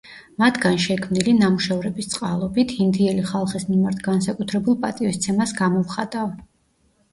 [0.43, 6.37] მათგან შექმნილი ნამუშევრების წყალობით, ინდიელი ხალხის მიმართ განსაკუთრებულ პატივისცემას გამოვხატავ.